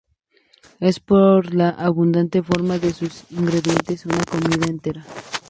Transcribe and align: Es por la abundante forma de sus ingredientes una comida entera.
Es 0.79 0.99
por 0.99 1.53
la 1.53 1.69
abundante 1.69 2.41
forma 2.41 2.79
de 2.79 2.91
sus 2.91 3.23
ingredientes 3.29 4.07
una 4.07 4.23
comida 4.23 4.65
entera. 4.65 5.05